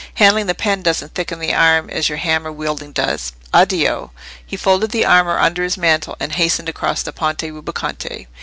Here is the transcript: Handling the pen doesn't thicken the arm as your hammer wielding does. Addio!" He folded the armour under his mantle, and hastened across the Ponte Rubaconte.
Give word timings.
Handling 0.15 0.47
the 0.47 0.55
pen 0.55 0.81
doesn't 0.81 1.13
thicken 1.13 1.37
the 1.37 1.53
arm 1.53 1.87
as 1.91 2.09
your 2.09 2.17
hammer 2.17 2.51
wielding 2.51 2.91
does. 2.91 3.33
Addio!" 3.53 4.09
He 4.43 4.57
folded 4.57 4.89
the 4.89 5.05
armour 5.05 5.37
under 5.37 5.61
his 5.63 5.77
mantle, 5.77 6.15
and 6.19 6.31
hastened 6.31 6.69
across 6.69 7.03
the 7.03 7.13
Ponte 7.13 7.43
Rubaconte. 7.43 8.25